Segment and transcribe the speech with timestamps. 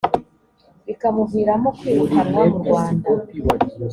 [0.87, 3.09] bikamuviramo kwirukanwa mu rwanda